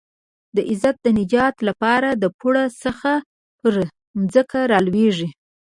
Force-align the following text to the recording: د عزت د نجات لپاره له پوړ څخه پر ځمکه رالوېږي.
د 0.55 0.57
عزت 0.71 0.95
د 1.01 1.07
نجات 1.19 1.55
لپاره 1.67 2.09
له 2.21 2.27
پوړ 2.39 2.55
څخه 2.83 3.11
پر 3.59 3.73
ځمکه 4.33 4.59
رالوېږي. 4.71 5.29